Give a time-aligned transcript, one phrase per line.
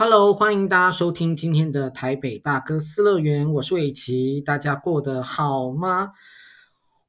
[0.00, 6.12] Hello，欢迎大家收听今天的台北大哥私乐园，我是伟奇，大家过得好吗？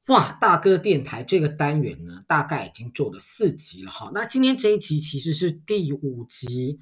[0.08, 4.10] 哇，大哥电台这个单元呢，大概已经做了四集了哈。
[4.12, 6.80] 那今天这一集其实是第五集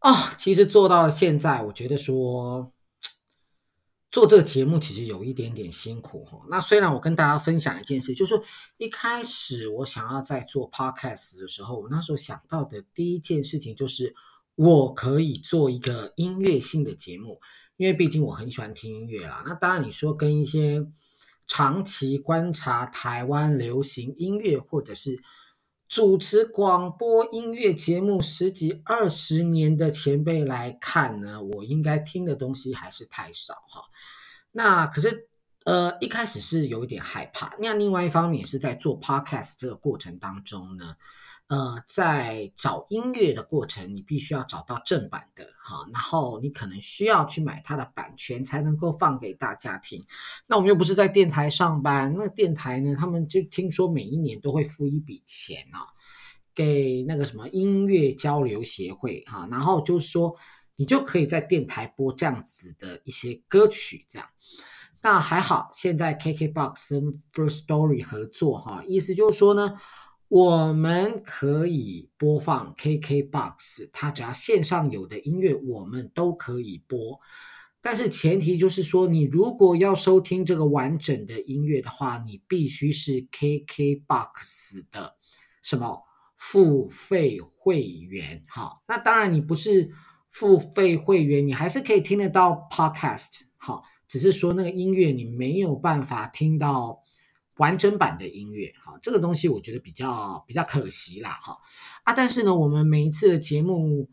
[0.00, 0.28] 啊、哦。
[0.36, 2.72] 其实做到现在，我觉得说
[4.10, 6.40] 做这个节目其实有一点点辛苦哈。
[6.50, 8.42] 那虽然我跟大家分享一件事，就是
[8.78, 14.12] 一开始我想要在做 Podcast 的时候，我那时候想到的第一件事情就是
[14.62, 17.40] 我可以做一个音乐性的节目，
[17.78, 19.42] 因为毕竟我很喜欢听音乐啦。
[19.46, 20.86] 那当然你说跟一些
[21.46, 25.18] 长期观察台湾流行音乐，或者是
[25.88, 33.80] 主持广播音乐节目十几二十年的前辈来看呢，我应该听的东西还是太少哈。
[34.52, 35.26] 那可是
[35.64, 40.96] 呃一开始是有一点害怕，那另外一方面也是在做 podcast 这个过程当中呢。
[41.50, 50.00] 呃，在找音乐的过程，你必须要找到正版的哈，然后你可能需要去买它的版权才能够放给大家听。
[50.46, 55.82] 那我们又不是在电台上班，那个电台呢，他们就听说每一年都会付一笔钱啊，
[56.54, 60.36] 给那个什么音乐交流协会哈，然后就是说
[60.76, 64.28] 你就可以在电台播这样子的一些歌曲这样。
[65.02, 69.74] 那还好，现在 KKBOX 跟 Firstory 合作哈，意思就是说呢。
[70.30, 77.18] 我们可以播放 KKBOX，它只要线上有的音乐，我们都可以播。
[77.80, 85.16] 但是前提就是说，你如果要收听这个完整的音乐的话，你必须是 KKBOX 的
[85.62, 86.00] 什么
[86.36, 88.44] 付费会员。
[88.46, 89.90] 好，那当然你不是
[90.28, 93.46] 付费会员，你还是可以听得到 Podcast。
[93.56, 96.99] 好，只是说那个音乐你没有办法听到。
[97.60, 101.58] 完整版的音乐，哈，这个东西我觉得比较比较可惜啦，哈
[102.04, 104.08] 啊，但是呢，我们每一次的节目，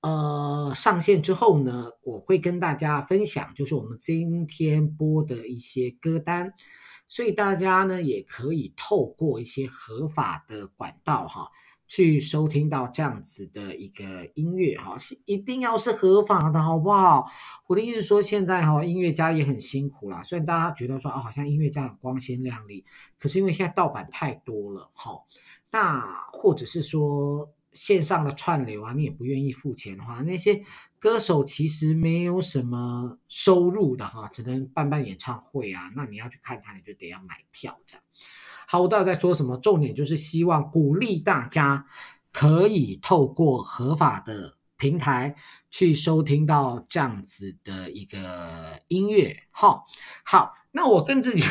[0.00, 6.54] 呃，上线之后呢，我会跟大家分享，就是我们今天播的一些歌单，
[7.06, 11.50] 所以大家呢也可以透过一些合法的管道，哈。
[11.90, 17.26] 去收听到这样子的一个音乐哈，是一定要是合法的，好不好？
[17.66, 20.22] 我的意思说，现在哈音乐家也很辛苦啦。
[20.22, 22.84] 虽然大家觉得说啊，好像音乐家很光鲜亮丽，
[23.18, 25.24] 可是因为现在盗版太多了哈，
[25.72, 26.00] 那
[26.32, 30.62] 或者是说线上的串流啊，你也不愿意付钱的话，那些
[31.00, 35.90] 歌手其实没有什么收入的哈，只能办办演唱会啊。
[35.96, 38.04] 那你要去看他，你就得要买票这样。
[38.70, 39.56] 好，我到底在说什么？
[39.56, 41.86] 重点就是希望鼓励大家
[42.30, 45.34] 可以透过合法的平台
[45.70, 49.36] 去收听到这样子的一个音乐。
[49.50, 49.84] 好，
[50.24, 51.42] 好，那我跟自己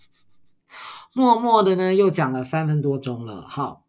[1.12, 3.46] 默默的呢，又讲了三分多钟了。
[3.46, 3.84] 好。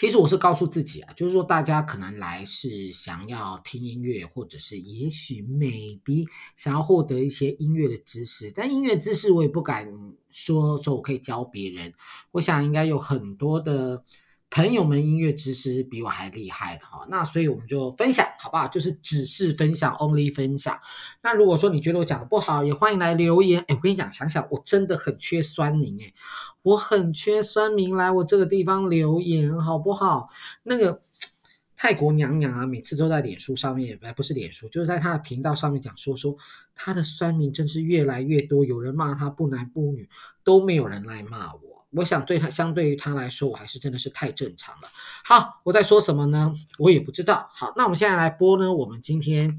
[0.00, 9.86] 其实我是告诉自己啊，就是说大家可能来是想要听音乐，或者是也许 maybe 想要获得一些音乐的知识，但音乐知识我也不敢
[10.30, 11.92] 说说我可以教别人。
[12.30, 14.02] 我想应该有很多的
[14.50, 18.66] 朋友们音乐知识比我还厉害的哈，那所以我们就分享好不好？
[18.66, 20.76] 就是只是分享，only 分享。
[21.22, 23.64] 那如果说你觉得我讲的不好，也欢迎来留言。
[23.68, 26.12] 哎，我跟你讲，想想我真的很缺酸民哎。
[26.62, 30.28] 我很缺酸民来我这个地方留言，好不好？
[30.64, 31.00] 那个
[31.76, 36.36] 泰国娘娘啊，每次都在脸书上面，哎，不是脸书，就是在她的频道上面讲说说
[36.74, 40.08] 她的酸民真是越来越多，有人骂她不男不女，
[40.42, 41.79] 都没有人来骂我。
[41.92, 44.88] 我想对他，相对于他来说，我还是真的是太正常了。
[45.24, 46.52] 好，我在说什么呢？
[46.78, 47.50] 我也不知道。
[47.52, 49.58] 好，那我们现在来播呢，我们今天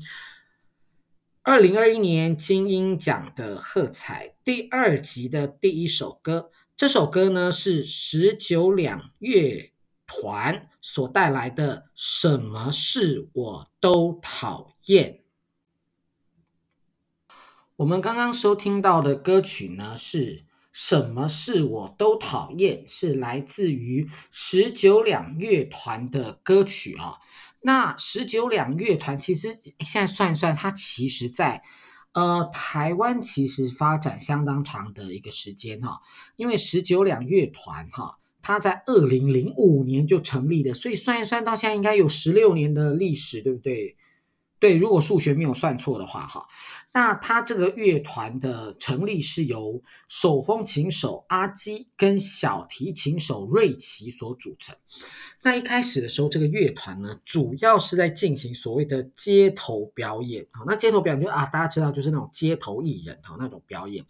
[1.41, 6.51] 二零二一年金鹰奖的喝彩第二集的第一首歌。
[6.77, 9.71] 这首歌呢是十九两乐
[10.07, 15.21] 团所带来的《什么事我都讨厌》。
[17.75, 20.37] 我们刚刚收听到的歌曲呢是
[20.71, 27.17] 《什么事我都讨厌》，是来自于十九两乐团的歌曲啊。
[27.61, 29.49] 那十九两乐团其实
[29.79, 31.61] 现在算一算，它其实在。
[32.13, 36.01] 呃，台湾其实发展相当长的一个时间哈，
[36.35, 43.95] 因为十九两乐团哈，它在二零零五年就成立的，所以算一算到现在应该有十六年的历史，对不对？
[44.61, 46.45] 对，如果数学没有算错的话哈，
[46.93, 54.75] 那它这个乐团的成立是由手风琴手阿基跟小提琴手瑞奇所组成。
[55.41, 60.45] 那一开始的时候，这个乐团呢，主要是在进行所谓的街头表演。
[60.51, 64.05] 好，那街头表演就啊，大家知道就是那种街头艺人哈那种表演。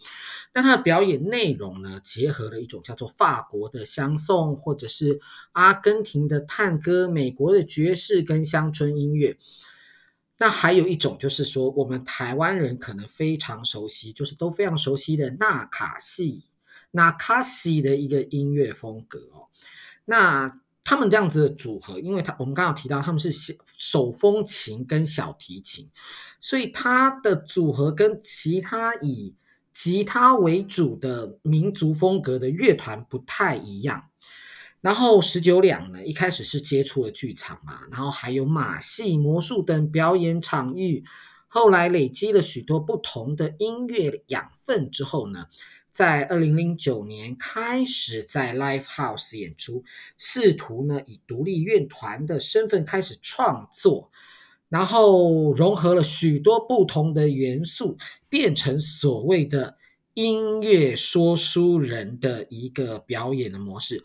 [0.54, 5.22] 那它的表演内容呢，结合了一种叫做法国的香颂，或者是
[5.54, 9.38] 阿根廷的探戈、美国的爵士跟乡村音乐。
[10.42, 16.46] 那还有一种就是说，我们台湾人可能非常熟悉，就是都非常熟悉的纳卡西、
[16.90, 19.46] 纳卡西的一个音乐风格哦。
[20.04, 23.32] 那他们这样子的组合，因为他我们刚刚提到他们是
[23.78, 25.88] 手风琴跟小提琴，
[26.40, 29.36] 所以他的组合跟其他以
[29.72, 34.06] 吉他为主的民族风格的乐团不太一样。
[34.82, 41.04] 然后十九两呢，一开始是接触了剧场嘛，然后还有马戏、魔术等表演场域，
[41.48, 45.46] 后来累积了许多不同的音乐养分之后呢，
[45.92, 49.84] 在二零零九年开始在 Live House 演出，
[50.18, 54.10] 试图呢以独立乐团的身份开始创作，
[54.68, 57.98] 然后融合了许多不同的元素，
[58.30, 59.78] 变成所谓的
[60.16, 64.04] 音乐说书人的一个表演的模式。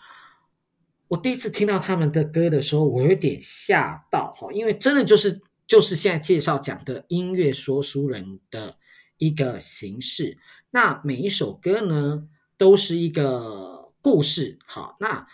[1.09, 8.77] 我第一次听到他们的歌的时候，我有点吓到哈，因为真的就是就是现在介绍讲的音乐说书人的
[9.19, 10.39] 一个形式。
[10.71, 12.27] 那每一首歌呢，
[12.59, 14.59] 都是一个故事。
[14.67, 15.27] 好，那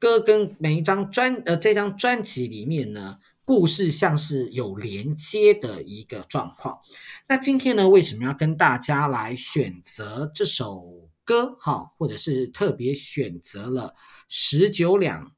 [0.00, 6.80] 歌跟每一张专呃这张专辑里面呢，故事像是有连接的一个状况。
[7.28, 11.56] 那今天呢，为什么要跟大家来选择这首歌？
[11.60, 13.94] 哈，或者是特别选择了。
[14.36, 15.32] 十九两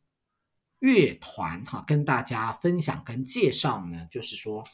[0.78, 4.64] 乐团哈，跟大家分享跟介绍呢，就是说，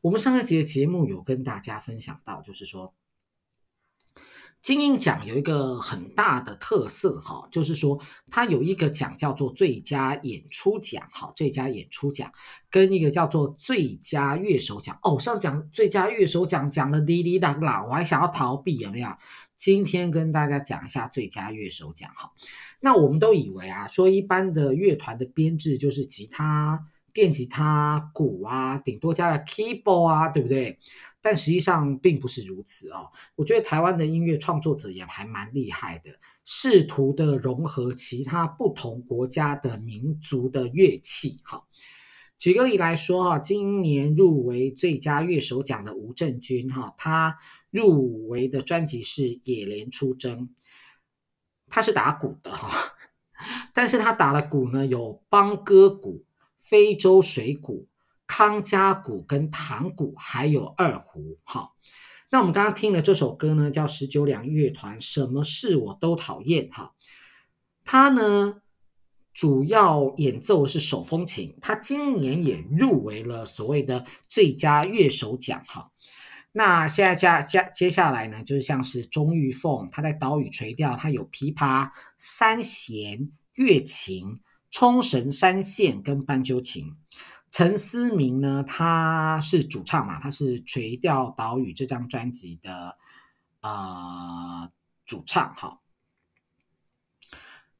[0.00, 2.92] 我们上个节节目有跟大家分享到，就是说，
[4.60, 8.02] 金音奖有一个很大的特色哈，就是说，
[8.32, 12.32] 它有一个奖叫做最佳演出奖哈，最佳演出奖
[12.70, 19.08] 跟一个叫做最佳乐手奖哦，上次讲最佳乐手奖讲的哩哩啦啦，我还想要逃避有没有？
[19.58, 22.32] 今天跟大家讲一下最佳乐手奖哈。
[22.80, 30.78] 那我们都以为啊，说一般的乐团的编制就是吉他、电吉他、鼓啊，顶多加个 keyboard 啊，对不对？
[31.20, 33.10] 但实际上并不是如此哦。
[33.34, 36.12] 我觉得台湾的音乐创作者也还蛮厉害的，
[36.44, 41.40] 试图的融合其他不同国家的民族的乐器。
[41.42, 41.66] 好，
[42.38, 47.36] 举个例来说哈，今年入围最佳乐手奖的吴正军哈，他
[47.70, 50.48] 入围的专辑是《野莲出征》。
[51.70, 52.94] 他是打鼓的哈，
[53.74, 56.24] 但是他打的鼓呢，有邦哥鼓、
[56.58, 57.86] 非洲水鼓、
[58.26, 61.72] 康佳鼓跟唐鼓，还有二胡哈。
[62.30, 66.94] 那我们刚刚听的这首歌呢，叫十九两乐团，什么事我都讨厌哈。
[67.84, 68.62] 他呢，
[69.34, 75.90] 主要演奏是手风琴，他今年也入围了所谓的最佳乐手奖哈。
[76.52, 84.40] 那现在加加接下来呢，就是像是钟玉凤，她在岛屿垂钓，她有琵琶、三弦、月琴、
[84.70, 86.96] 冲绳三线跟斑鸠琴。
[87.50, 92.96] 陈思明呢，他是主唱嘛，他是垂钓岛屿这张专辑的
[93.62, 94.70] 呃
[95.06, 95.80] 主唱哈。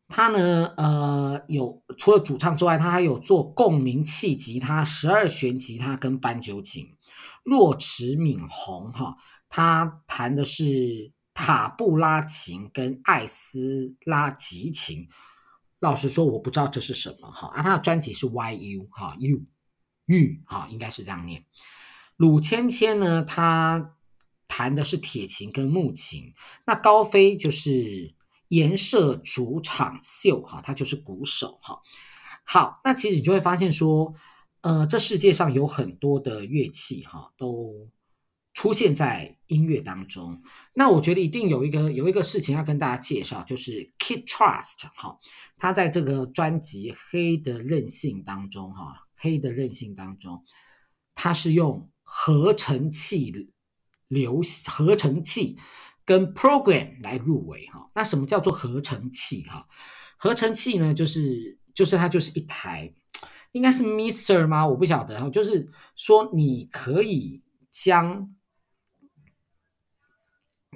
[0.09, 6.97] 他呢，呃，有除了主唱之外，他还有做共鸣器吉他、十二弦吉他跟斑鸠琴。
[7.49, 9.17] 洛池敏宏哈，
[9.49, 15.09] 他弹的是塔布拉琴跟艾斯拉吉琴。
[15.81, 17.49] 老实说，我不知道这是什么哈。
[17.49, 19.47] 啊，他的专辑是 YU 哈，U
[20.07, 21.47] U 哈，应该是这样念。
[22.17, 23.95] 鲁芊芊呢，他
[24.47, 26.35] 弹的是铁琴跟木琴。
[26.67, 28.15] 那高飞就是
[28.49, 31.81] 颜色主场秀哈，他就是鼓手哈。
[32.45, 34.13] 好，那其实你就会发现说。
[34.61, 37.89] 呃，这世界上有很多的乐器哈，都
[38.55, 40.43] 出现在音乐当中。
[40.75, 45.17] 那我觉得一定有一个有一个事情要跟大家介绍，就是 Kid Trust 哈，
[45.57, 48.83] 他在这个专辑《黑的韧性》当中哈，
[49.15, 50.43] 《黑的韧性》当中，
[51.15, 53.33] 他是用合成器
[54.09, 55.57] 流合成器
[56.05, 57.89] 跟 program 来入围哈。
[57.95, 59.69] 那什么叫做合成器哈？
[60.17, 62.93] 合成器呢，就是就是它就是一台。
[63.53, 64.67] 应该是 Mister 吗？
[64.67, 65.21] 我不晓得。
[65.21, 68.35] 哈就是说，你可以将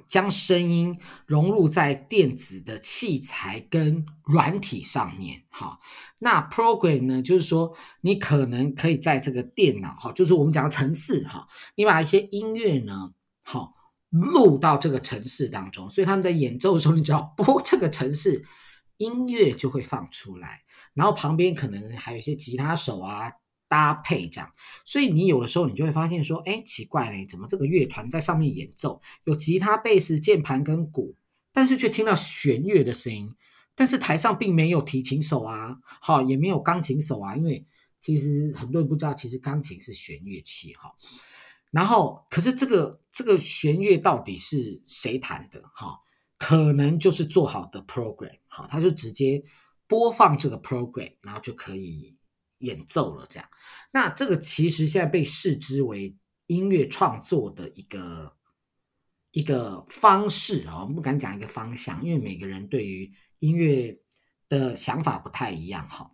[0.07, 5.43] 将声音融入在电子的器材跟软体上面。
[5.49, 5.79] 哈，
[6.19, 7.21] 那 Program 呢？
[7.21, 13.13] 就是说，你可能可以在这个电脑，哈，就是我们讲的程式，哈，你把一些音乐呢，
[13.43, 13.73] 好
[14.09, 15.89] 录到这个城市当中。
[15.89, 18.43] 所以他们在演奏的时候，你只要播这个城市。
[18.97, 23.31] 音乐就会放出来，然后旁边可能还有一些吉他手啊
[23.67, 24.51] 搭配这样，
[24.85, 31.15] 所以你有的时候你就会发现说，哎，奇怪嘞，怎么这个乐团在上面演奏，有吉他、贝斯、键盘跟鼓，
[31.51, 33.35] 但是却听到弦乐的声音，
[33.75, 37.65] 但是台上并没有提琴手啊，好，也没有钢琴手啊，因为
[37.99, 40.93] 其实很多人不知道，其实钢琴是弦乐器哈。
[41.71, 46.02] 然后，可是这个这个弦乐到底是谁弹的哈？
[46.45, 49.41] 可能就是做好的 program，好，他就直接
[49.87, 52.19] 播放这个 program，然后就可以
[52.57, 53.25] 演奏了。
[53.29, 53.47] 这样，
[53.93, 56.13] 那这个其实现在被视之为
[56.47, 58.35] 音乐创作的一个
[59.31, 63.09] 一个方式啊，我们不敢讲一个方向，因为每个人对于
[63.39, 63.97] 音乐
[64.49, 65.87] 的想法不太一样。
[65.87, 66.11] 哈，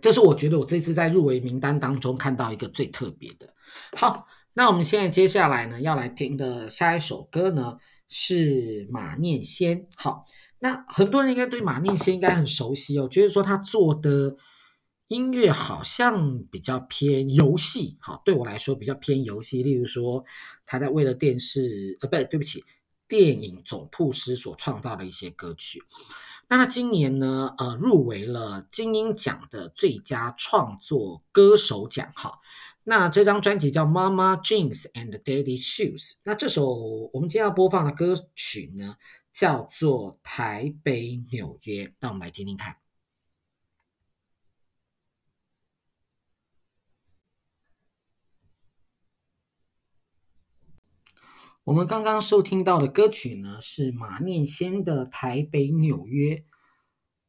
[0.00, 3.52] 这是我觉得我这次在入围名单当中看到一个最特别的。
[3.96, 7.78] 好，那我们现在接下来呢要来听的下一首歌呢，
[8.14, 10.26] 是马念先，好，
[10.58, 14.36] 那很多人应该对马念先应该很熟悉哦，觉得说他做的
[15.08, 20.22] 音乐好像比较偏游戏，好，对我来说比较偏游戏，例如说
[20.66, 22.62] 他在为了电视，呃，不对，对不起，
[23.08, 25.82] 电影总铺师所创造的一些歌曲。
[26.48, 32.42] 那他今年呢，呃，入围了金鹰奖的最佳创作歌手奖，好。
[32.84, 36.10] 那这张专辑叫《Mama Jeans and Daddy Shoes》。
[36.24, 38.96] 那这首我们今天要播放的歌曲呢，
[39.32, 41.86] 叫做《台北纽约》。
[42.00, 42.76] 那我们来听听看。
[51.64, 56.34] 我们刚刚收听到的歌曲呢，是马念先的《台北纽约》。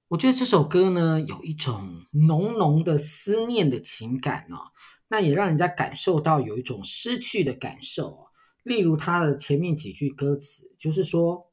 [0.08, 4.72] 我觉得这首歌呢，有一种浓浓的思念的情感哦。
[5.14, 8.30] 那也让人家感受到有一种失去的感受，
[8.64, 11.52] 例如他的前面几句歌词，就是说，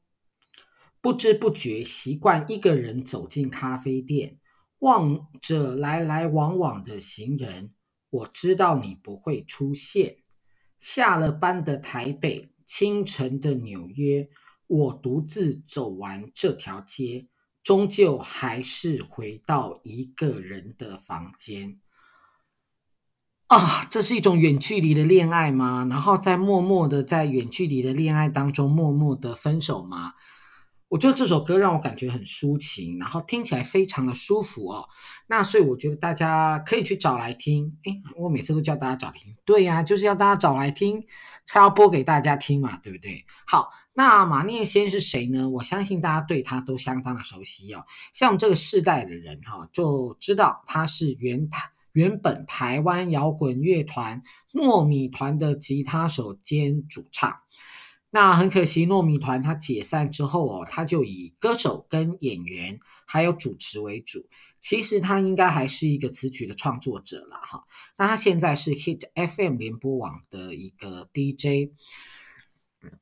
[0.99, 4.39] 不知不觉习惯一个人走进咖啡店，
[4.79, 7.71] 望着来来往往的行人，
[8.09, 10.17] 我知道你不会出现。
[10.79, 14.27] 下了班的台北，清晨的纽约，
[14.65, 17.27] 我独自走完这条街，
[17.61, 21.79] 终究还是回到一个人的房间。
[23.51, 25.85] 啊，这是一种远距离的恋爱吗？
[25.89, 30.13] 然后在默默的在远距离的恋爱当中默默的分手吗？
[30.87, 34.87] 我觉得这首歌让我感觉很抒情，然后听起来非常的舒服哦。
[35.27, 37.77] 那所以我觉得大家可以去找来听。
[37.83, 41.03] 诶，我每次都叫大家找来听，对呀，就是要大家找来听，
[41.45, 43.25] 才要播给大家听嘛，对不对？
[43.45, 45.49] 好，那马念先是谁呢？
[45.49, 47.83] 我相信大家对他都相当的熟悉哦。
[48.13, 51.71] 像这个世代的人哈，就知道他是原台。
[51.93, 57.39] 原本台湾摇滚乐团糯米团的吉他手兼主唱，
[58.09, 64.27] 那很可惜，糯米团他解散之后哦，他就以歌手跟演员还有主持为主。
[64.59, 67.63] 其实他应该还是一个词曲的创作者了哈。
[67.97, 71.71] 那他现在是 Hit FM 联播网的一个 DJ，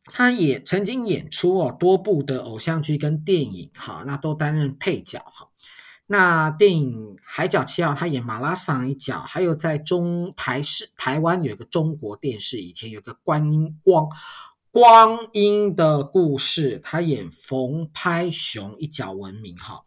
[0.06, 5.49] 他也曾经演出哦多部的偶像剧跟电影哈，那都担任配角哈。
[6.12, 14.08] 那电影《海角七号》，他演马拉桑一角，还有在中台视台湾有一个中国电视，以前有个观音光
[14.72, 19.84] 光阴的故事，他演冯拍熊一角闻名哈。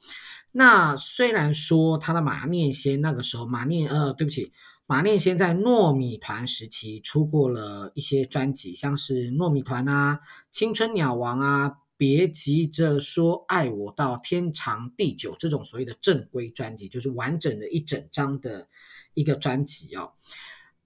[0.52, 4.52] 那虽然说他的马念先那个时候，马念呃，对不起，
[4.87, 10.21] 马念先在糯米团时期出过了一些专辑，像是糯米团啊、
[10.52, 11.79] 青春鸟王啊。
[12.02, 18.66] 别急着说爱我到天长地久，这种所谓的正规专辑，就是完整的一整张的
[19.14, 20.14] 一个专辑哦。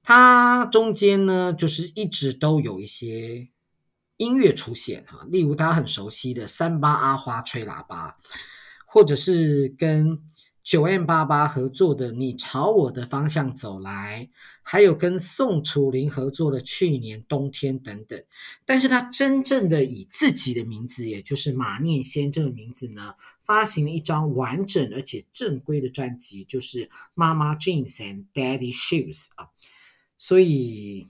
[0.03, 3.49] 它中间呢，就是一直都有一些
[4.19, 8.19] 音乐出现哈，例如大家很熟悉的三八阿花吹喇叭，
[8.87, 10.21] 或者是跟。
[10.67, 14.29] 九 M 八八合作的《你朝我的方向走来》，
[14.65, 18.21] 还有跟宋楚龄合作的《去年冬天》等等，
[18.65, 29.51] 但是他真正的以自己的名字，也就是马念先这个名字呢，发行了一张完整而且正规的专辑，就是《妈妈 Jeans and Daddy Shoes》啊，
[30.19, 31.07] 所以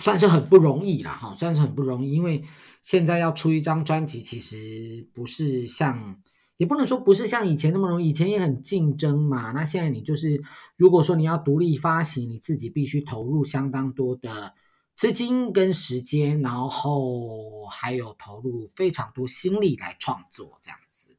[0.00, 2.42] 算是很不容易了哈，算是很不容易，因为
[2.82, 6.20] 现在要出一张专辑，其实不是像。
[6.62, 9.50] 也不能说不是像以前那么容易，以前也很竞争嘛。
[9.50, 10.40] 那现在你就是，
[10.76, 14.54] 如果说你要独立发行，你自己必须投入相当多的
[14.94, 21.16] 资金跟时间，然后还有投入非常多心力来创作这样子。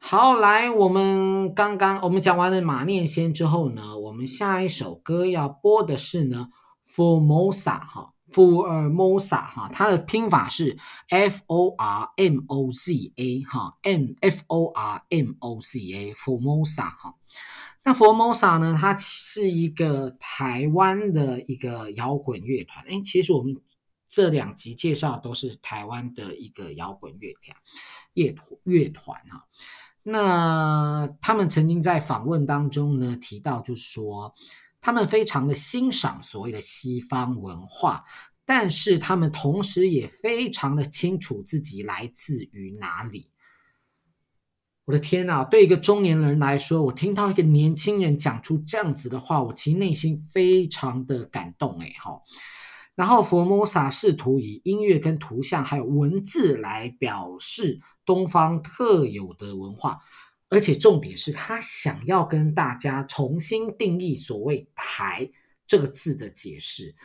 [0.00, 6.48] 好，来，我们刚刚我们讲完了马念先之后呢，我们下一首歌要播的是呢
[6.84, 8.14] ，Formosa 哈。
[8.32, 16.12] 福尔摩萨哈，它的拼法是 F O R M O Z A 哈，M F O R M O Z A
[16.14, 17.14] 福尔摩萨哈。
[17.82, 22.84] 那福尔摩萨呢，它是一个台湾的一个摇滚乐团。
[22.88, 23.56] 哎，其实我们
[24.08, 27.56] 这两集介绍都是台湾的一个摇滚乐团
[28.14, 29.44] 乐团乐团哈。
[30.02, 34.34] 那他们曾经在访问当中呢提到，就说。
[34.80, 38.04] 他们非常的欣赏所谓的西方文化，
[38.44, 43.30] 但是他们同时也非常的清楚自己来自于哪里。
[44.86, 52.20] 我的天呐，对一个中年人来说，我听到一个年轻人讲出这样子的话，我其实内心非常的感动诶，哈。
[52.96, 60.00] 然后佛摩萨试图以音乐跟图像还有文字来表示东方特有的文化。
[60.50, 65.30] 而且重点是他想要跟大家重新定义所谓“台”
[65.64, 66.96] 这个字的解释。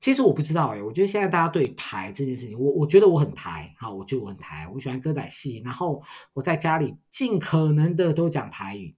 [0.00, 8.96] 其实我不知道哎，我觉得现在大家对“台”这件事情，我我觉得我很台，好，我觉得我很台，我喜欢歌仔戏，然后我在家里尽可能的都讲台语。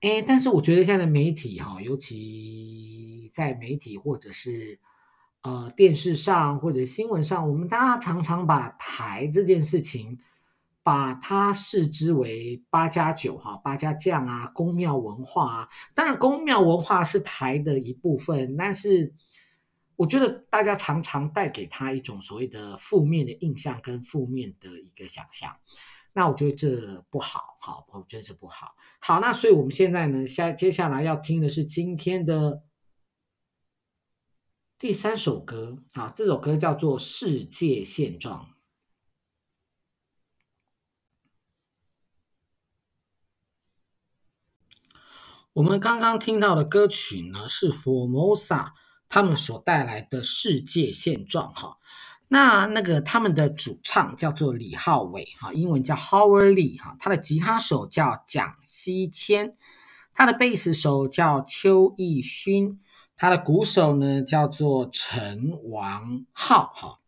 [0.00, 4.78] 哎，但是我觉得现在的媒体哈，尤其在媒体或者是
[5.42, 10.18] 呃电视上或者新闻上，我们大家常常把“台”这件事情。
[10.86, 15.68] 把它视之为八加九哈，八家将啊，宫庙文化啊。
[15.96, 19.12] 当然，宫庙文化是台的一部分，但是
[19.96, 25.56] 我觉得大家常常带给他一种所谓的负面的印象跟负面的一个想象。
[26.12, 28.76] 那我觉得这不好，好，我觉得这不好。
[29.00, 32.62] 好，那所以我们现在呢，下接下来要听的是今天的
[34.78, 38.50] 第三首歌，好，这首歌叫做《世界现状》。
[45.56, 48.72] 我们刚刚听到的歌曲呢，是 Formosa
[49.08, 51.78] 他们所带来的世界现状哈。
[52.28, 59.56] 那那个他们的主唱叫做李浩伟哈，英文叫 Howard Lee 哈，他的吉他手叫蒋西谦，
[60.12, 62.78] 他的贝斯手叫邱义勋，
[63.16, 66.98] 他的鼓手呢叫做陈王浩哈。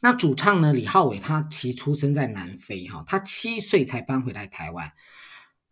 [0.00, 4.94] 那主唱呢，李浩伟他其实出生在南非哈，他七岁才搬回来台湾。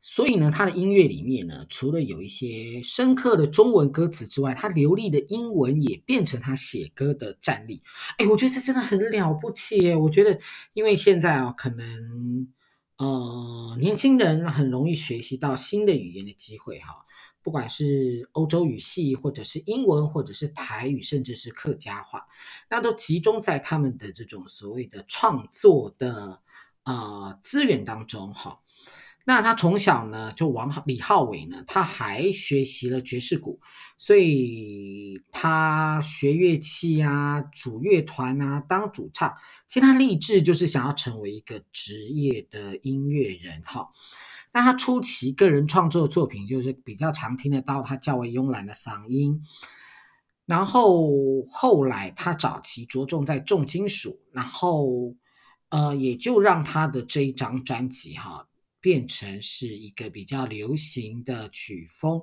[0.05, 7.81] 所以呢，他的音乐里面呢，除了有一些深刻的中文歌词之外，他流利的英文也变成他写歌的战力。
[8.19, 9.95] 哎，我觉得这真的很了不起耶！
[9.95, 10.41] 我觉得，
[10.75, 12.49] 因为现在啊，可能
[12.97, 17.07] 呃，年轻人很容易学习到新的语言的机会哈，
[17.41, 22.27] 不管是欧洲语系，或者是英文，或者是台语，甚至是客家话，
[22.69, 26.41] 那都集中在他们的这种所谓的创作的
[26.83, 28.59] 啊、资源当中哈。
[29.25, 33.61] 那他从小呢，就王李浩伟呢，他还学习了爵士鼓，
[33.97, 39.33] 所以他学乐器啊，组乐团啊，当主唱。
[39.69, 43.91] 其实他立志就是想要成为一个职业的音乐人哈。
[44.53, 49.43] 那他初期个人创作的作品，就是比较常听得到他较为慵懒的嗓音。
[50.47, 55.15] 然后后来他早期着重在重金属，然后
[55.69, 58.49] 呃，也就让他的这一张专辑哈。
[58.83, 62.21] 变成是一个比较流行的曲风，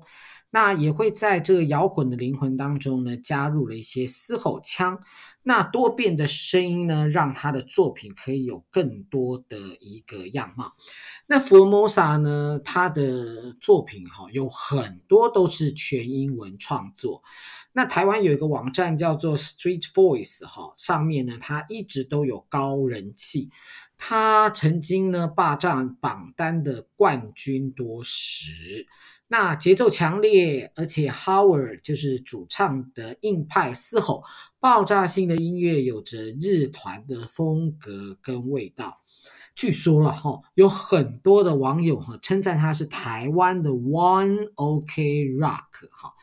[0.51, 4.99] 那也会在这个摇滚的灵魂当中呢，加入了一些嘶吼腔。
[5.41, 10.73] 那多变的声音呢，让他的作品可以有更多的一个样貌。
[11.25, 17.23] 那福尔摩萨呢，他的作品哈，有很多都是全英文创作。
[17.71, 23.49] 那台湾有一个网站叫做 Street Voice 哈，上面呢，他一直都有高人气。
[24.01, 28.87] 他曾经呢霸占榜单的冠军多时，
[29.27, 34.23] 那节奏强烈，而且 Howard 就是主唱的硬派嘶吼，
[34.59, 39.01] 爆炸性的音乐有着日团的风格跟味道。
[39.53, 46.13] 据说了哈，有很多的网友哈称赞他是台湾的 One OK Rock 哈。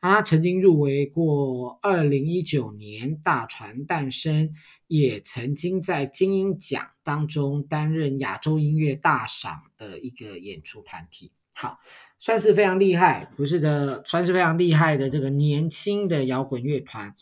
[0.00, 4.54] 他曾经入围过二零一九年大船诞生，
[4.86, 11.32] 也曾经在金音奖当中担任亚洲音乐大赏的一个演出团体。
[11.52, 11.80] 好，
[12.20, 17.16] 算是非常厉害，不是的，算是非常厉害的这个年轻的摇滚乐团。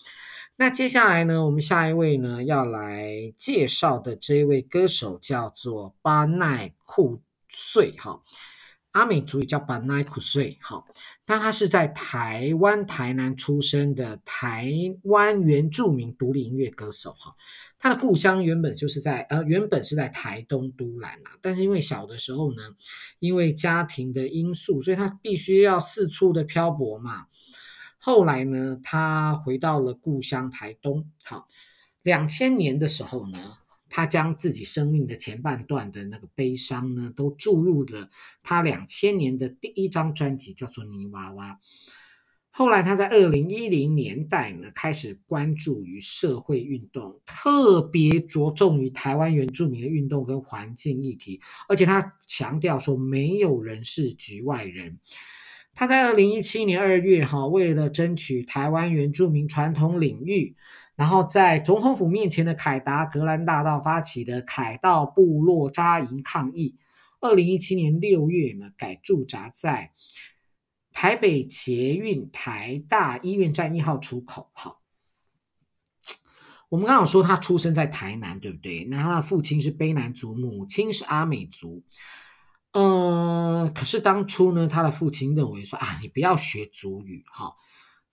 [0.56, 8.22] 那接下来呢，我们下一位呢要来介绍的这位歌手叫做巴奈库穗哈。
[8.96, 10.86] 阿美族语叫巴奈库穗，好，
[11.26, 17.36] 那他是在台湾台南出生的台湾原住民独立音乐歌手，哈，
[17.78, 22.62] 他的故乡原本就是在呃，原本是在台东都兰啊，但是因为小的时候呢，
[23.18, 27.26] 因为家庭的因素，所以他必须要四处的漂泊嘛，
[27.98, 31.10] 后来呢，他回到了故乡台东。
[31.22, 31.46] 好，
[32.02, 33.38] 两千年的时候呢，
[33.88, 38.10] 他将自己生命的前半段的那个悲伤呢，都注入了
[38.42, 41.52] 他两千年的第一张专辑，叫做《泥娃娃》。
[42.50, 54.98] 后来他在二零一零年代呢，开始关注于社会运动，特别着重于台湾原住民的运动跟环境议题，而且他强调说，没有人是局外人。
[55.74, 60.56] 他在二零一七年二月，哈，为了争取台湾原住民传统领域，
[60.96, 66.76] 然后在总统府面前的凯达格兰大道发起的凯道部落扎营抗议。
[67.20, 69.92] 二零一七年六月呢，改驻扎在。
[70.92, 74.80] 台北捷运台大医院站一号出口，好，
[76.70, 78.84] 我们刚刚说他出生在台南，对不对？
[78.84, 81.84] 那他的父亲是卑南族，母亲是阿美族。
[82.72, 87.54] 呃，可是当初呢，他的父亲认为说啊，你不要学族语，哈，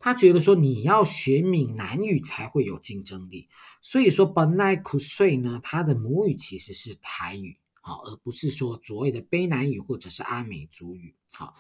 [0.03, 3.47] 他觉得说你要学闽南语才会有竞争力。
[3.81, 7.57] 所以说，本来苦岁呢，他的母语其实是台语。
[7.79, 11.15] 好，而不是说所谓的卑南语或者是阿美族语。
[11.31, 11.55] 好，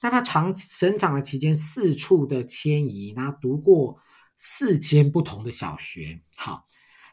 [0.00, 3.98] 那他长生长的期间四处的迁移，那读过
[4.36, 6.20] 四间不同的小学。
[6.36, 6.64] 好，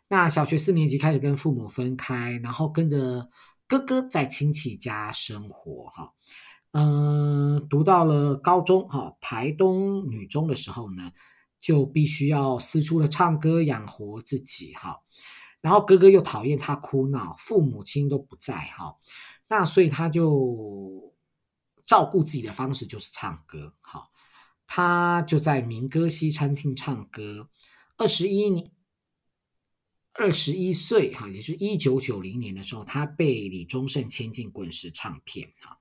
[0.08, 3.32] 那小学四年级开始跟父母分开，然后跟着
[3.67, 5.88] 哥哥在亲戚家生活。
[5.89, 6.13] 哈，
[6.77, 11.13] 嗯，读到了高中，哈，台东女中的时候呢，
[11.57, 14.73] 就必须要四处的唱歌养活自己。
[14.73, 14.99] 哈。
[15.61, 18.97] 然后哥哥又讨厌他哭闹，父母亲都不在哈，
[19.47, 21.15] 那所以他就
[21.85, 24.09] 照顾自己的方式就是唱歌，哈，
[24.67, 27.49] 他就在民歌西餐厅唱歌。
[27.95, 28.69] 二十一，
[30.11, 35.79] 二十一岁哈，也就是一九九零年的时候，他被李宗盛签进滚石唱片哈。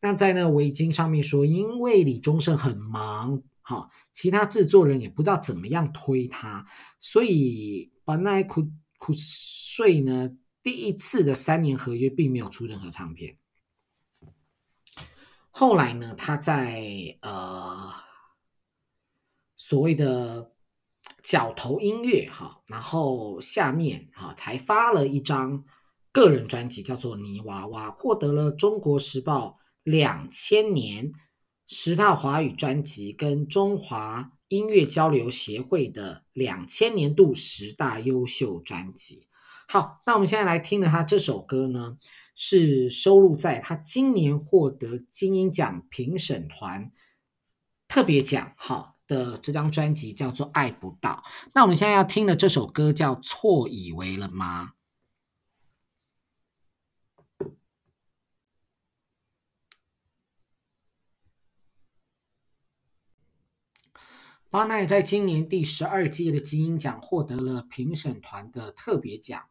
[0.00, 6.66] 那在那围巾上面说，因为李宗盛很忙哈，其他制作人也不知道怎么样推他，
[6.98, 8.70] 所以把那哭。
[9.02, 13.38] 苦岁呢，第一次的三年合约并没有出任何唱片。
[15.50, 17.90] 后来呢，他在呃
[19.56, 20.52] 所谓的
[21.22, 25.64] 角头音乐哈，然后下面哈才发了一张
[26.12, 29.48] 个人专辑，叫做《泥娃娃》，获得了《中国时报》
[29.90, 31.12] 两千年
[31.66, 34.32] 十大华语专辑跟中华。
[34.50, 39.28] 音乐交流协会的两千年度十大优秀专辑。
[39.68, 41.98] 好，那我们现在来听的他这首歌呢，
[42.34, 46.90] 是收录在他今年获得金音奖评审团
[47.86, 51.22] 特别奖好的这张专辑，叫做《爱不到》。
[51.54, 54.64] 那我们现在要听的这首歌叫《错以为了吗》。
[64.52, 69.44] 巴奈在今年第十二届的金音奖获得了评审团的特别奖。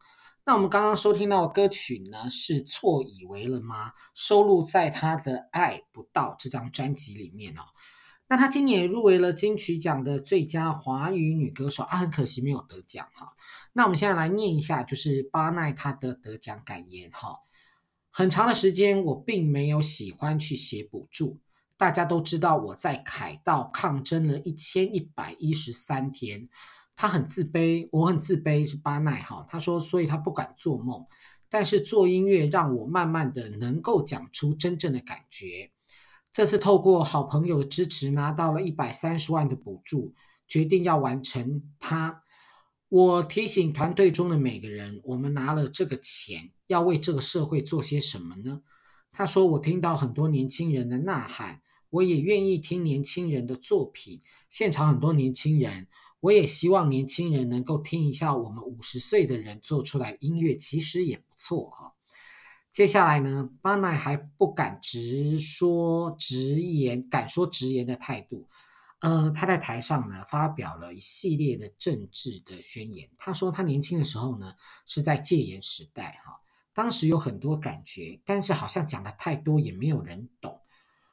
[0.44, 3.92] 那我们刚刚收听到歌曲呢，是错以为了吗？
[4.14, 7.62] 收录在他的《爱不到》这张专辑里面哦。
[8.28, 13.28] 那他今年也入围了金曲奖的最佳华语女歌手啊，很可惜没有得奖哈。
[13.72, 17.38] 那我们现在来念一下，就是巴奈他的得奖感言哈。
[18.10, 21.38] 很长的时间，我并没有喜欢去写补助。
[21.80, 26.46] 大家都知道我在凯道抗争了一千一百一十三天，
[26.94, 29.46] 他很自卑，我很自卑，是巴奈哈。
[29.48, 31.06] 他说，所以他不敢做梦，
[31.48, 35.70] 但是做音乐让我慢慢的能够讲出真正的感觉。
[36.34, 40.12] 这次透过好朋友的支持，拿到了一百三十万的补助，
[40.46, 42.24] 决定要完成它。
[42.90, 48.60] 我提醒团队中的每个人，我们拿了这个钱，要为这个社会做些什么呢？
[49.10, 51.62] 他说，我听到很多年轻人的呐喊。
[51.90, 55.86] 我也愿意听年轻人的作品，现场很多年轻人，
[56.20, 61.94] 我也希望年轻人能够听一下我们五十岁的人做出来音乐，其实也不错哈。
[62.70, 68.46] 接下来呢，巴奈还不敢直说直言，敢说直言的态度。
[69.00, 73.08] 呃，他在台上呢发表了一系列的政治的宣言。
[73.18, 74.54] 他说他年轻的时候呢
[74.86, 76.40] 是在戒严时代哈，
[76.72, 80.59] 当时有很多感觉，但是好像讲的太多也没有人懂。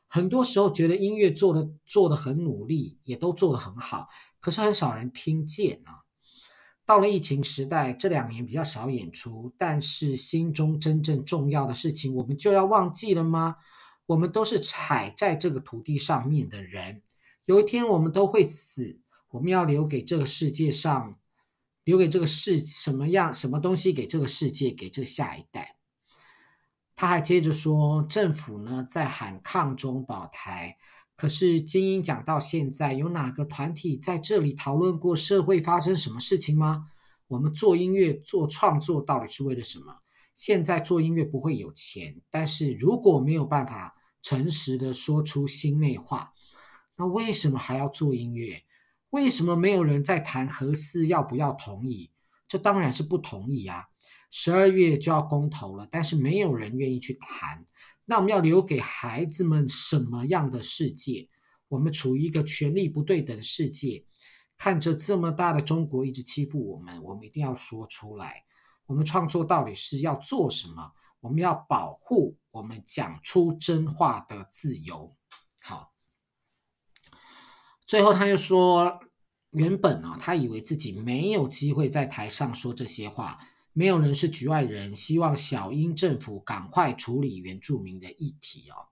[0.08, 4.08] 很多时候觉得音乐做的做的很努力，也都做得很好，
[4.40, 6.04] 可是很少人听见啊。
[6.86, 13.58] 到了疫情时代，这两年比较少演出，但是心中真正重要的事情，我们就要忘记了吗？
[14.06, 17.02] 我们都是踩在这个土地上面的人，
[17.44, 21.20] 有一天我们都会死，我们要留给这个世界上，
[21.84, 25.77] 留给这个世什么样什么东西给这个世界，给这下一代。
[27.00, 30.78] 他还接着说，政府呢在喊抗中保台，
[31.16, 36.88] 可是精英讲到现在，有哪个团体在这里讨论过社会发生什么事情吗？
[37.28, 39.98] 我们做音乐、做创作到底是为了什么？
[40.34, 46.34] 现在做音乐不会有钱，但是如果没有办法诚实的说出心内话，
[46.96, 48.64] 那为什么还要做音乐？
[49.12, 52.10] 为什么没有人在谈核四要不要同意？
[52.48, 53.90] 这当然是不同意啊！
[54.30, 57.66] 十二月就要公投了，但是没有人愿意去谈。
[58.06, 61.30] 那我们要留给孩子们什么样的世界？
[61.68, 64.06] 我们处于一个权力不对等的世界，
[64.58, 68.46] 看着这么大的中国一直欺负我们，我们一定要说出来。
[68.86, 70.94] 我们创作到底是要做什么？
[71.20, 75.14] 我们要保护我们讲出真话的自由。
[75.60, 75.92] 好，
[77.86, 79.02] 最后他又说，
[79.52, 83.38] 原本啊，他以为自己没有机会在台上说这些话。
[83.78, 88.90] 没有人是局外人，希望小英政府赶快处理原住民的议题哦。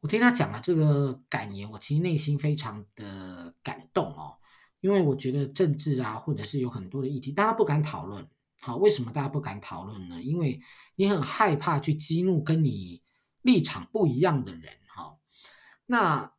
[0.00, 4.38] 我听他讲了这个感言，我其实内心非常的感动哦，
[4.80, 8.26] 因为我觉得政治啊，或者是有很多的议题，大家不敢讨论。
[8.60, 10.22] 好，为什么大家不敢讨论呢？
[10.22, 10.58] 因为
[10.96, 13.02] 你很害怕去激怒跟你
[13.42, 14.72] 立场不一样的人。
[14.86, 15.18] 哈，
[15.84, 16.32] 那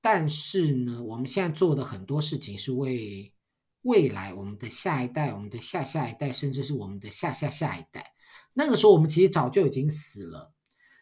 [0.00, 3.34] 但是呢，我们现在做的很多事情是为。
[3.82, 8.12] 未来，我们的下一代，我们的下下一代，甚至是我们的下下下一代，
[8.54, 10.52] 那个时候我们其实早就已经死了。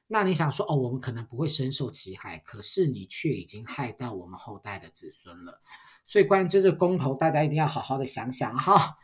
[0.09, 5.61] 那你想说，哦，我们可能不会深受其害，可是你却已经害到我们后代的子孙了。
[6.05, 8.99] 所以，关于这个公投，大家一定要好好的想想哈。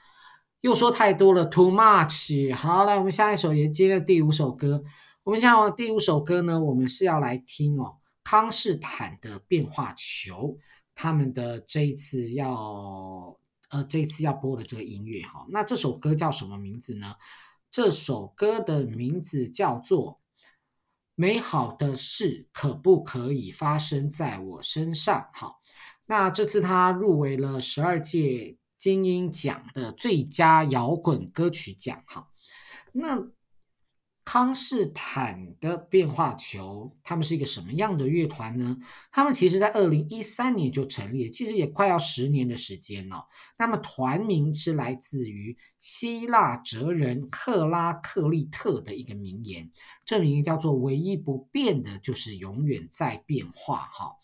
[0.61, 2.55] 又说太多了，too much。
[2.55, 4.85] 好，来，我们下一首也接着第五首歌。
[5.25, 10.57] 我们下第五首歌呢，我们是要来听哦，康士坦的变化球，
[10.95, 13.37] 他们的这一次要。
[13.73, 17.17] 呃，这次要播的这个音乐哈，那这首歌叫什么名字呢？
[17.71, 20.21] 这首歌的名字叫做
[21.15, 25.19] 《美好的事可不可以发生在我身上》。
[25.39, 25.61] 好，
[26.05, 32.05] 那这次它入围了十二届金音奖的最佳摇滚歌曲奖。
[32.07, 32.29] 哈，
[32.93, 33.27] 那。
[34.25, 38.77] 康士坦的变化球，他们是一个什么样的乐团呢？
[39.11, 43.27] 他们其实在二零一三年就成立了，其实也快要十年的时间了。
[43.59, 49.69] 那么团名是来自于希腊哲人克拉克利特的一个名言，
[50.05, 53.79] 这名言叫做“唯一不变的就是永远在变化”。
[53.93, 54.15] 哈，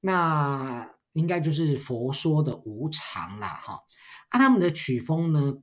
[0.00, 3.46] 那应该就是佛说的无常啦。
[3.46, 3.84] 哈，
[4.30, 5.54] 啊，他们的曲风呢，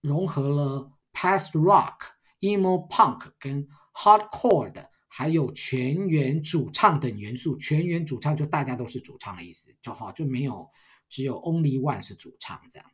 [0.00, 2.13] 融合了 past rock。
[2.44, 7.56] Emo punk 跟 hardcore 的，还有全员主唱等元素。
[7.56, 10.68] 全员主唱就大家都是主唱的意思，就好，就没有
[11.08, 12.90] 只有 only one 是主唱这样。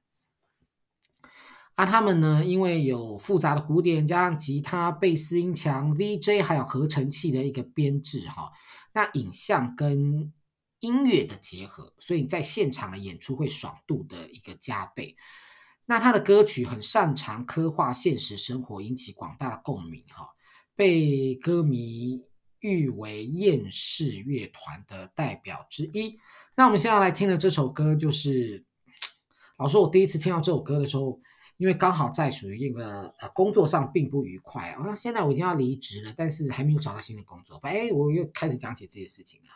[1.74, 8.52] 啊，他们呢，因为有复杂的鼓点，加上吉他、贝斯、音墙、VJ 还有合成器的一个编制，哈，
[8.92, 10.32] 那影像跟
[10.80, 15.16] 音乐的结合，所以在现场的演出会爽度的一个加倍。
[15.90, 20.24] 那他的歌曲很擅长刻画现实生活，引起广大的共鸣，哈，
[20.76, 22.22] 被歌迷
[22.60, 26.16] 誉为厌世乐团的代表之一。
[26.54, 28.64] 那我们现在来听的这首歌，就是
[29.58, 31.20] 老师，我第一次听到这首歌的时候，
[31.56, 39.48] 因为刚好在属于一个呃工作上并不愉快啊，现在我已经要离职了，但是还没有找到新的工作，哎，我又开始讲起这些事情了。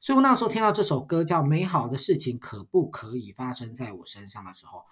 [0.00, 4.82] 所以我那时候听到这首歌叫《美好的事情可不可以发生在我身上》的时候。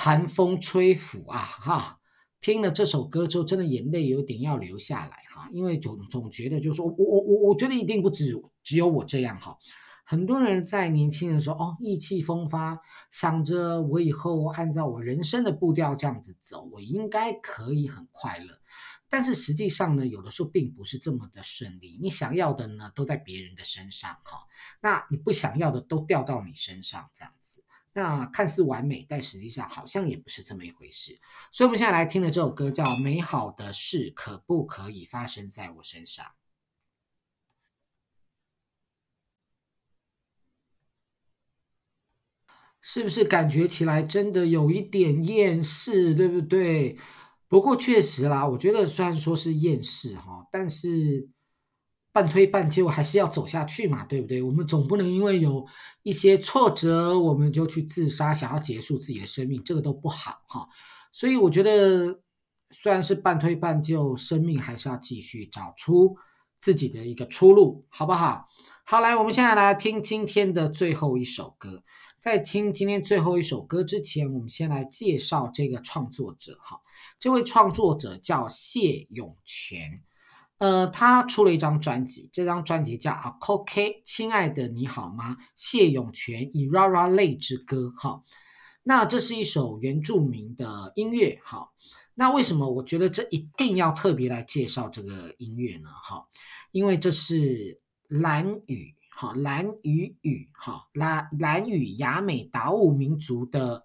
[0.00, 1.98] 寒风吹拂啊，哈！
[2.40, 9.58] 听了这首歌之后，真的眼泪有点要流下来哈，因为总总觉得就是说，我我我我觉得一定不止只有我这样哈。
[10.04, 12.78] 很多人在年轻的时候哦，意气风发，
[13.10, 18.60] 想着我以后按照我人生的步调这样子走，我应该可以很快乐。
[19.10, 21.98] 但是实际上呢，有的时候并不是这么的顺利。
[22.00, 24.46] 你想要的呢，都在别人的身上哈，
[24.80, 27.64] 那你不想要的都掉到你身上这样子。
[27.98, 31.18] 那看似完美，但实际上好像也不是这么一回事。
[31.50, 36.24] 所以，我们现在来听的这首歌叫《美好的事可不可以发生在我身上》，
[42.80, 46.96] 是不是感觉起来真的有一点厌世，对不对？
[47.48, 51.28] 不过确实啦，我觉得虽然说是厌世哈，但是。
[52.18, 54.42] 半推半就还是要走下去嘛，对不对？
[54.42, 55.64] 我们总不能因为有
[56.02, 60.68] 一些挫折，我们就去自杀，想要结束自己的生命，这个都不好哈。
[61.12, 62.20] 所以我觉得，
[62.72, 66.16] 虽然是半推半就，生命还是要继续找出
[66.58, 68.48] 自己的一个出路，好不好？
[68.84, 71.84] 好，来，我们现在来听今天的最后一首歌。
[72.18, 76.80] 在听今天最后一首歌之前，我们先来介绍这个创作者哈。
[77.20, 80.02] 这位创作者叫谢永泉。
[80.58, 85.36] 呃，他出了一张专辑，这张专辑叫《A Cold Case》，亲爱的你好吗？
[85.54, 88.24] 谢永泉《Irara 泪之歌》哈，
[88.82, 91.70] 那这是一首原住民的音乐哈。
[92.14, 95.90] 那为什么我觉得这一定要特别来介绍这个音乐呢？
[95.90, 96.26] 哈，
[96.72, 103.84] 因为这是兰语哈，兰语语哈，兰兰语雅美达悟民族的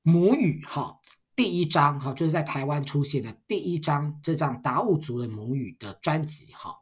[0.00, 0.98] 母语哈。
[1.36, 6.78] 第一张哈，就是在台湾出现的第一张这张达悟族的母语的专辑哈。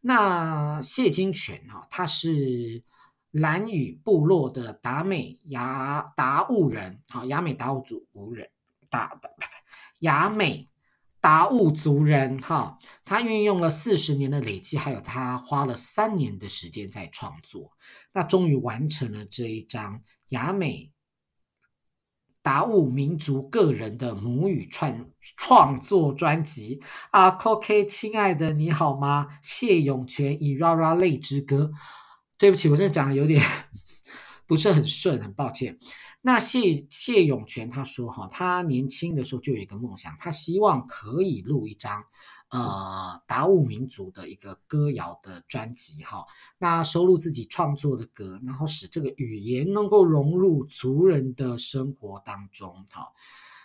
[0.00, 2.82] 那谢金泉哈，他是
[3.30, 8.48] 兰屿部落的达美雅达悟人，好，雅美达悟族无人
[8.90, 9.20] 达
[10.00, 10.68] 雅美
[11.20, 12.78] 达悟族人哈。
[13.04, 17.72] 他运用了四十年的累积，还有他花了三年的时间在创作，
[18.12, 20.91] 那终于完成了这一张雅美。
[22.42, 29.28] 达悟民族个人的母语创创作专辑啊，OK，亲爱的你好吗？
[29.42, 31.70] 谢永泉《以《ra ra 泪之歌》。
[32.36, 33.40] 对不起，我这讲的有点
[34.48, 35.78] 不是很顺，很抱歉。
[36.22, 42.04] 那谢谢永泉他说哈，他年轻的时候就有一个梦想，他希望可以录一张。
[42.52, 46.22] 呃，达悟民族的一个歌谣的专辑哈，
[46.58, 53.10] 那收录自己创作的歌，然后使这个语言能够融入族人的生活当中哈。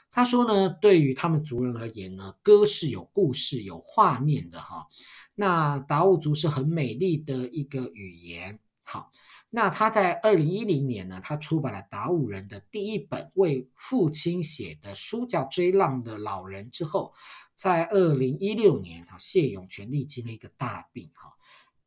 [0.10, 4.88] 他说呢，对于他们族人而言呢，歌是有故事、有画面的哈。
[5.36, 8.58] 那达悟族是很美丽的一个语言。
[8.84, 9.12] 好，
[9.50, 17.14] 那他在二零一零年呢，他出版了达悟人的第一本为父亲写的书，叫《追浪的老人》之后。
[17.58, 21.34] 在二零一六年，哈，谢永全历经了一个大病，哈，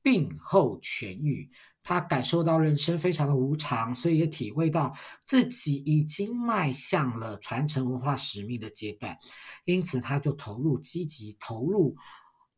[0.03, 1.49] 病后痊愈，
[1.85, 4.93] 他感受到人生非常的无常，所以也体会到
[5.25, 9.17] 自己已经迈向了传承文化使命的阶段，
[9.65, 11.95] 因此他就投入积极投入，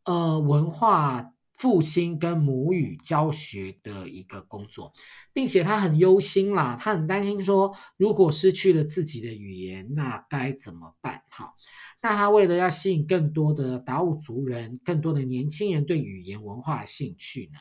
[0.05, 4.95] 呃，文化复兴跟母语教学的一个工作，
[5.35, 11.23] 并且他很忧心啦，他很担心说，如果失去了自己的语言，那该怎么办？
[11.29, 11.53] 哈。
[12.03, 17.61] 那他为了要吸引更多的达悟族人，更多的年轻人对语言文化的兴趣呢，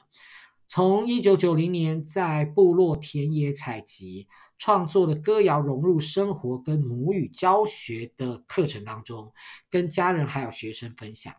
[0.67, 4.27] 从一九九零年在部落田野采集
[4.57, 9.31] 创作的歌谣融入生活跟母语教学的课程当中，
[9.69, 11.35] 跟家人还有学生分享。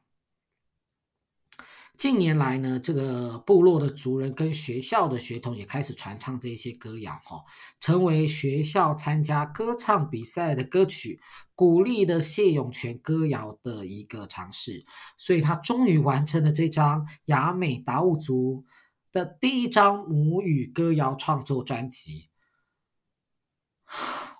[1.99, 7.45] 近年来呢，这个部落的族人跟学校的学童也开始传唱这些歌谣，哈，
[7.79, 11.21] 成为学校参加歌唱比赛的歌曲，
[11.63, 14.85] 鼓励了谢永泉歌谣的一个尝试。
[15.17, 18.67] 所以他终于完成了这张雅美达悟族
[19.13, 22.31] 的第一张母语歌谣创作专辑。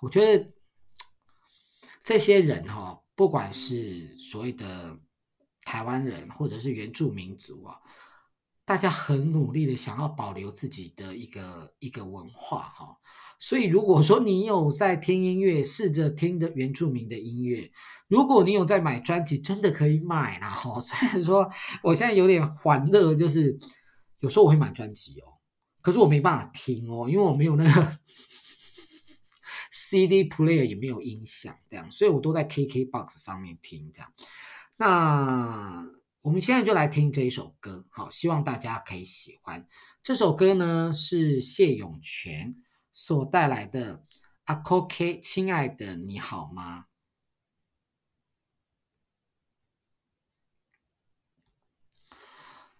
[0.01, 0.51] 我觉得
[2.03, 4.99] 这些人哈，不管是所谓的。
[5.65, 7.79] 台湾人或者是原住民族啊，
[8.65, 12.97] 大家很努力的想要保留自己的一个一个文化哈，
[13.43, 17.69] 所以如果说你有在听音乐，试着听的原住民的音乐，
[18.07, 20.79] 如果你有在买专辑，真的可以买啦哈。
[20.79, 21.51] 虽然说
[21.83, 23.59] 我现在有点欢乐，就是
[24.19, 25.43] 有时候我会买专辑哦，
[25.81, 27.91] 可是我没办法听哦，因为我没有那个
[29.69, 34.09] CD player，也没有音响这样，所以我都在 KKBOX 上面听这样。
[34.77, 35.85] 那
[36.21, 39.67] 我们现在就来听这一首歌，好，希望大家可以喜欢。
[40.01, 42.55] 这首歌呢是谢永泉
[42.93, 43.97] 所带来的
[44.43, 44.55] 《阿
[44.87, 46.85] K》，亲爱的你好吗？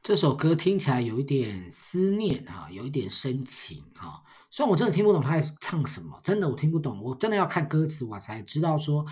[0.03, 4.23] 这首歌听起来有一点思念哈，有一点深情哈。
[4.51, 9.05] 虽然我真的听不懂他在唱什么，真的我听不懂，我真的要看歌词我才知道说。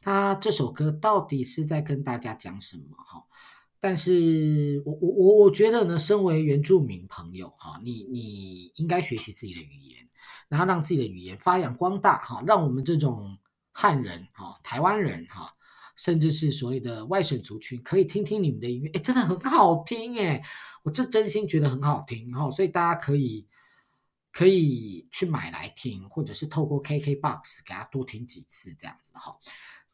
[0.00, 2.96] 他这首歌到底是在跟大家讲什么？
[2.98, 3.26] 哈，
[3.80, 10.05] 但是我我我我觉得呢，身为原住民朋友，哈，你你应该学习自己的语言，
[10.48, 13.38] 然后让自己的语言发扬光大，哈，让我们这种
[13.72, 15.54] 汉人，哈，台湾人，哈，
[15.96, 20.42] 甚至是所谓的外省族群，可以听听你们的音乐，诶，真的很好听，诶，
[20.82, 23.46] 我这真心觉得很好听，哈，所以大家可以
[24.32, 29.36] 可以去买来听，或者是透过 KKBOX 给他多听几次，这样子，哈。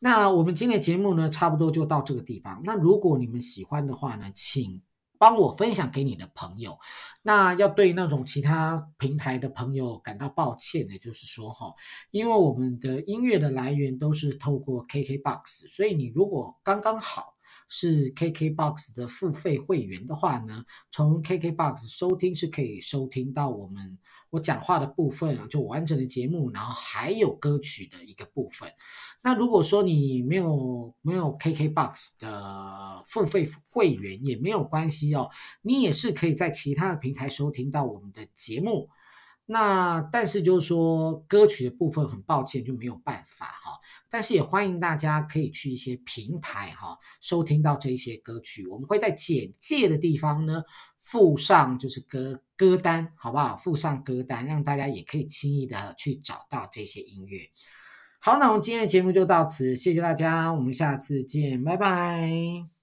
[0.04, 2.60] 那我们今天的节目呢，差不多就到这个地方。
[2.64, 4.82] 那如果你们喜欢的话呢，请
[5.22, 6.76] 帮我分享给你的朋友。
[7.22, 11.72] 那要对那种其他平台的朋友感到抱歉的，就是说哈，
[12.10, 17.36] 因为我们的音乐的来源都是透过 KKBOX，所以你如果刚刚好
[17.68, 23.96] 是 KKBOX 的付费会员的话呢，从 KKBOX 收听是可以收听到我们
[24.32, 28.72] 我讲话的部分啊，就完整的节目，然后还有歌曲的一个部分。
[29.22, 35.28] 那如果说你没有没有 KKBOX 的付费会员也没有关系哦，
[35.60, 38.88] 你也是可以在其他的平台收听到我们的节目。
[39.44, 43.78] 那但是就是说歌曲的部分很抱歉就没有办法哈，
[44.08, 50.62] 但是也欢迎大家可以去一些平台哈收听到这些歌曲，我们会在简介的地方呢
[51.02, 53.54] 附上就是歌歌单好不好？
[53.56, 57.40] 附上歌单让大家也可以轻易的去找到这些音乐。
[58.20, 62.81] 好，那我们今天的节目就到此，谢谢大家，我们下次见，拜拜。